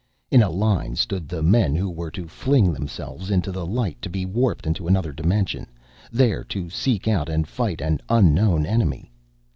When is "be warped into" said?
4.09-4.87